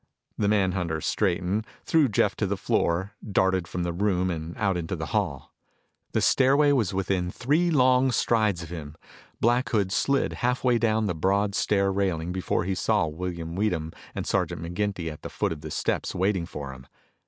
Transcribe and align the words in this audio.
The 0.35 0.47
manhunter 0.47 0.99
straightened, 0.99 1.63
threw 1.85 2.07
Jeff 2.09 2.35
to 2.37 2.47
the 2.47 2.57
floor, 2.57 3.11
darted 3.21 3.67
from 3.67 3.83
the 3.83 3.93
room 3.93 4.31
and 4.31 4.57
out 4.57 4.75
into 4.75 4.95
the 4.95 5.05
hall. 5.13 5.53
The 6.13 6.21
stairway 6.21 6.71
was 6.71 6.91
within 6.91 7.29
three 7.29 7.69
long 7.69 8.11
strides 8.11 8.63
of 8.63 8.71
him. 8.71 8.95
Black 9.41 9.69
Hood 9.69 9.91
slid 9.91 10.33
half 10.41 10.63
way 10.63 10.79
down 10.79 11.05
the 11.05 11.13
broad 11.13 11.53
stair 11.53 11.91
railing 11.93 12.31
before 12.31 12.63
he 12.63 12.73
saw 12.73 13.05
William 13.05 13.55
Weedham 13.55 13.91
and 14.15 14.25
Sergeant 14.25 14.63
McGinty 14.63 15.07
at 15.11 15.21
the 15.21 15.29
foot 15.29 15.51
of 15.51 15.61
the 15.61 15.69
steps 15.69 16.15
waiting 16.15 16.47
for 16.47 16.71
him. 16.73 16.87